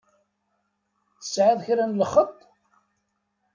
[1.19, 2.39] Tesεiḍ kra n lxeṭṭ?